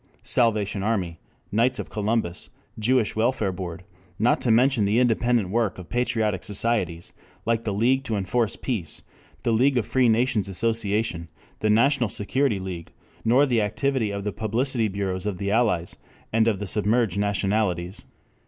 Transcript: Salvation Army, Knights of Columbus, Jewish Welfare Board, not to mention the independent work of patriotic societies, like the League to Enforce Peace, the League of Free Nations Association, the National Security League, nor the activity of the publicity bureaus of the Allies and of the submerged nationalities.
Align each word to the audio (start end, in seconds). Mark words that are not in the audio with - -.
Salvation 0.23 0.81
Army, 0.81 1.19
Knights 1.51 1.77
of 1.77 1.91
Columbus, 1.91 2.49
Jewish 2.79 3.15
Welfare 3.15 3.51
Board, 3.51 3.83
not 4.17 4.41
to 4.41 4.49
mention 4.49 4.85
the 4.85 4.97
independent 4.99 5.49
work 5.49 5.77
of 5.77 5.89
patriotic 5.91 6.43
societies, 6.43 7.13
like 7.45 7.65
the 7.65 7.71
League 7.71 8.03
to 8.05 8.15
Enforce 8.15 8.55
Peace, 8.55 9.03
the 9.43 9.53
League 9.53 9.77
of 9.77 9.85
Free 9.85 10.09
Nations 10.09 10.47
Association, 10.47 11.27
the 11.59 11.69
National 11.69 12.09
Security 12.09 12.57
League, 12.57 12.93
nor 13.23 13.45
the 13.45 13.61
activity 13.61 14.09
of 14.09 14.23
the 14.23 14.33
publicity 14.33 14.87
bureaus 14.87 15.27
of 15.27 15.37
the 15.37 15.51
Allies 15.51 15.97
and 16.33 16.47
of 16.47 16.57
the 16.57 16.65
submerged 16.65 17.19
nationalities. 17.19 18.05